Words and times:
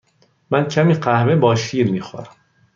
من 0.49 0.67
کمی 0.67 0.93
قهوه 0.93 1.35
با 1.35 1.55
شیر 1.55 1.91
می 1.91 2.01
خورم. 2.01 2.35